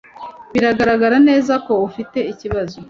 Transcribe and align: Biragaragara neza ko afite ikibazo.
Biragaragara 0.53 1.17
neza 1.29 1.53
ko 1.65 1.71
afite 1.89 2.19
ikibazo. 2.31 2.77